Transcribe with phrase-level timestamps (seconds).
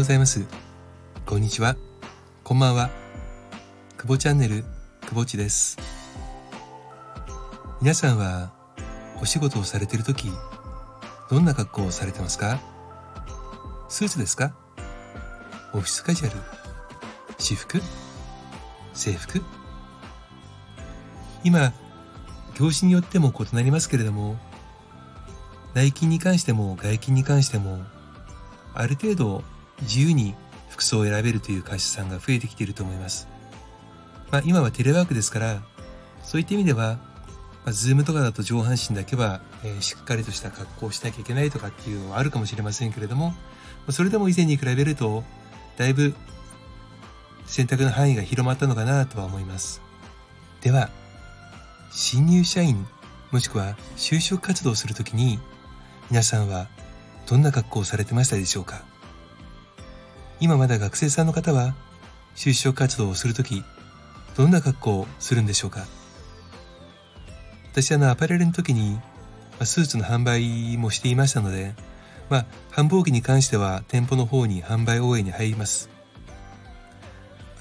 [0.00, 0.46] ございます。
[1.26, 1.76] こんにちは。
[2.42, 2.88] こんばんは。
[3.98, 4.64] くぼチャンネル、
[5.06, 5.76] くぼちです。
[7.82, 8.50] 皆さんは
[9.20, 10.32] お仕事をされているとき、
[11.28, 12.58] どんな格好をされてますか？
[13.90, 14.54] スーツですか？
[15.74, 16.40] オフィスカジュアル
[17.36, 17.78] 私服
[18.94, 19.42] 制服？
[21.44, 21.74] 今、
[22.58, 24.38] 業種によっても異なりますけれども、
[25.74, 27.84] 内勤に関しても外勤に関しても、
[28.72, 29.44] ある程度
[29.82, 30.34] 自由に
[30.68, 33.28] 服装を選べるという会社さんが増えてきていると思います。
[34.30, 35.62] まあ、今はテレワークですから、
[36.22, 36.98] そういった意味では、
[37.64, 43.34] まあ、ズームとかだと上半身だけは、えー、しっかりとした格好をしなきゃいけないとかっていうのはあるかもしれませんけれども、
[43.90, 45.24] それでも以前に比べると、
[45.76, 46.14] だいぶ
[47.46, 49.82] 選択の範囲が広まったのかなとは思います。
[50.60, 50.90] では、
[51.90, 52.86] 新入社員
[53.32, 55.40] もしくは就職活動するときに
[56.10, 56.68] 皆さんは
[57.26, 58.82] どんな格好をされてましたでしょうか？
[60.40, 61.74] 今まだ学生さんの方は
[62.34, 63.62] 就職活動をするとき
[64.36, 65.86] どんな格好をするんでしょうか？
[67.72, 68.98] 私あのアパレルの時に
[69.58, 71.74] まスーツの販売もしていましたので
[72.28, 75.90] まあ繁忙期に関しては店舗の方に販売応援に入ります。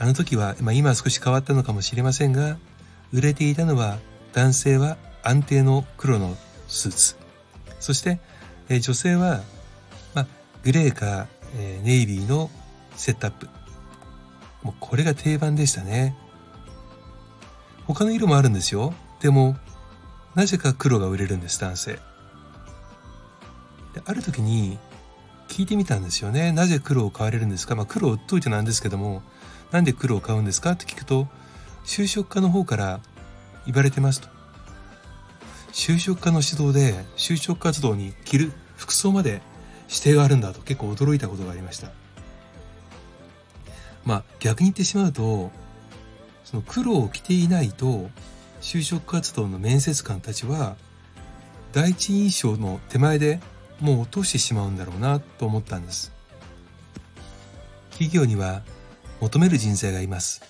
[0.02, 2.58] あの時は、まあ、今は少し変わったのかもしれませんが
[3.12, 3.98] 売れていたのは
[4.32, 6.38] 男性は安定の黒の
[6.70, 7.16] スーツ。
[7.82, 8.20] そして、
[8.70, 9.42] えー、女性は、
[10.14, 10.28] まあ、
[10.64, 11.28] グレーか、
[11.58, 12.50] えー、ネイビーの
[13.00, 13.48] セットアップ。
[14.62, 16.18] もうこれが定番でしたね。
[17.88, 18.94] 他の色もあるんですよ。
[19.22, 19.56] でも
[20.36, 22.00] なぜか黒が売れるんです男性で
[24.06, 24.78] ある時に
[25.48, 26.52] 聞いてみたんですよね。
[26.52, 27.76] なぜ黒を買われるんですか？
[27.76, 29.24] まあ黒を売っといてなんですけども
[29.72, 30.72] なんで黒を買うんですか？
[30.72, 31.28] って聞くと
[31.86, 33.00] 就職課の方から
[33.66, 34.28] 言われてますと。
[35.72, 39.42] 就職課の指導で就職活動に着る服装まで
[39.88, 41.92] 指定があるんだと結構驚いたことがありました。
[44.10, 45.52] まあ逆に言ってしまうと
[46.44, 48.10] その黒を着ていないと
[48.60, 50.78] 就職活動の面接官たちは
[51.74, 53.40] 第一印象の手前で
[53.80, 56.12] もう落としてしまうんだろうなと思ったんです。
[57.92, 58.64] 企業には
[59.22, 60.42] 求める人材がいます。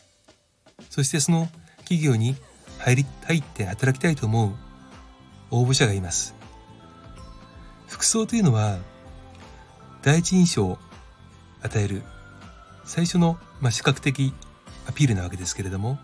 [0.90, 1.50] そしてその
[1.80, 2.38] 企業に
[2.78, 4.54] 入り入って働きたいと思う
[5.52, 6.34] 応募者がいます。
[7.88, 8.78] 服装というのは
[10.02, 10.78] 第一印象を
[11.62, 12.04] 与える
[12.90, 14.34] 最初の、まあ、視覚的
[14.88, 16.00] アピールなわけですけれども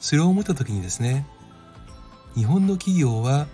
[0.00, 1.26] それを思った時にですね
[2.34, 3.46] 日本の企業は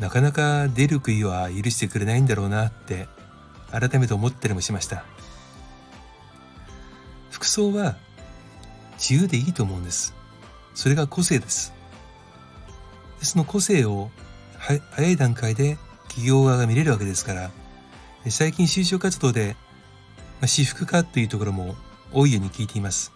[0.00, 3.08] なかなか出る杭は許してくれないんだろうなって
[3.70, 5.04] 改めて思ったりもしました。
[7.30, 7.96] 服装は
[8.98, 10.14] 自由でいいと思うんです。
[10.74, 11.72] それが個性です。
[13.22, 14.10] その個性を
[14.58, 17.50] 早い段階で企業側が見れるわけですから
[18.28, 19.56] 最近就職活動で、
[20.42, 21.76] あ、私服化というところも
[22.12, 23.12] 多いように聞いています。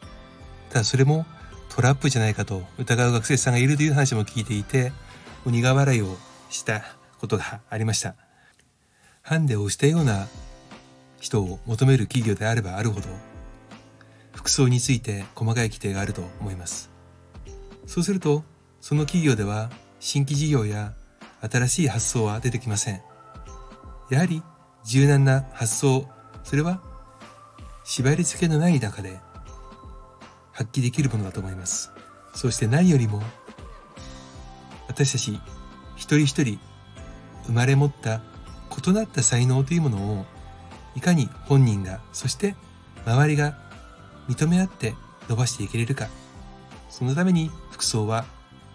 [0.70, 1.26] ただそれも
[1.74, 4.92] トラップじゃないかと疑う学生さんがいるという話も聞いていて
[5.44, 6.16] 苦笑いを
[6.50, 6.84] した
[7.18, 8.14] ことがありました。
[9.22, 10.28] ハンデをしたような
[11.18, 13.08] 人を求める企業であればあるほど
[14.32, 16.90] 服装について細かい規定があると思います。
[17.86, 18.44] そうすると
[18.80, 20.92] その企業では新規事業や
[21.40, 23.00] 新しい発想は出てきません。
[24.10, 24.42] やはり
[24.84, 26.06] 柔軟な発想
[26.42, 26.82] それは
[27.84, 29.20] 縛り付けのない中で
[30.52, 31.92] 発揮できるものだと思います。
[32.34, 33.22] そして何よりも
[34.88, 35.38] 私たち
[35.96, 36.58] 一人一人
[37.46, 38.20] 生まれ持った
[38.86, 40.24] 異なった才能というものを
[40.96, 42.56] いかに本人がそして
[43.04, 43.56] 周りが
[44.28, 44.94] 認め合って
[45.28, 46.08] 伸ばしていけれるか。
[46.88, 48.24] そのために服装は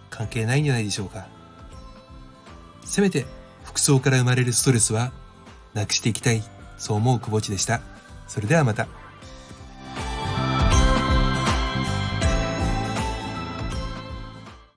[0.10, 1.28] 関係ないんじゃないでしょうか。
[2.86, 3.26] せめて
[3.64, 5.12] 服装から生まれるストレスは
[5.74, 6.44] なくしていきたい。
[6.78, 7.82] そう思うくぼちでした。
[8.30, 8.88] それではまた。